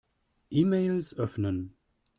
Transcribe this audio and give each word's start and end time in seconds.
E-Mails 0.49 1.13
öffnen. 1.15 1.59